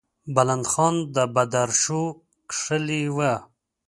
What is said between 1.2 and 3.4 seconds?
بدرشو کښلې وه.